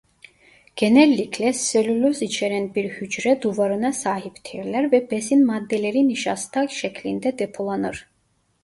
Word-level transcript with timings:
Genellikle 0.75 1.53
selüloz 1.53 2.21
içeren 2.21 2.75
bir 2.75 2.89
hücre 2.89 3.41
duvarına 3.41 3.91
sahiptirler 3.93 4.91
ve 4.91 5.11
besin 5.11 5.45
maddeleri 5.45 6.07
nişasta 6.07 6.67
şeklinde 6.67 7.39
depolanır. 7.39 8.07